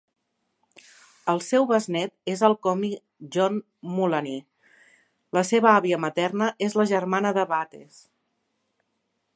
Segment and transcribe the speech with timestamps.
[1.33, 3.59] El seu besnét és el còmic John
[3.99, 4.41] Mulaney,
[5.39, 8.03] la seva àvia materna és la germana de Bates.